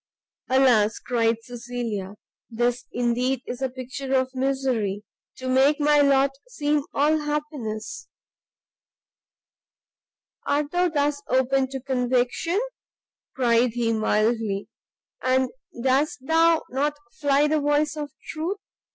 "Alas," 0.49 0.97
cried 0.97 1.43
Cecilia, 1.43 2.15
"this 2.49 2.85
indeed 2.91 3.43
is 3.45 3.61
a 3.61 3.69
Picture 3.69 4.15
of 4.15 4.33
Misery 4.33 5.03
to 5.37 5.47
make 5.47 5.79
my 5.79 5.99
lot 6.01 6.31
seem 6.47 6.81
all 6.91 7.19
happiness!" 7.19 8.07
"Art 10.47 10.71
thou 10.71 10.89
thus 10.89 11.21
open 11.27 11.67
to 11.69 11.79
conviction?" 11.79 12.59
cried 13.35 13.73
he, 13.73 13.93
mildly; 13.93 14.67
"and 15.21 15.51
dost 15.79 16.25
thou 16.25 16.63
not 16.71 16.97
fly 17.19 17.47
the 17.47 17.59
voice 17.59 17.95
of 17.95 18.09
truth! 18.25 18.57